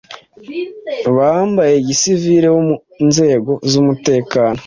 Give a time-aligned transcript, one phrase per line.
[1.17, 2.75] bambaye gisivile bo mu
[3.09, 4.59] nzego z'umutekano,